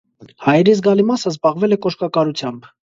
[0.45, 2.71] Հայերի զգալի մասը զբաղվել է կոշկակարությամբ։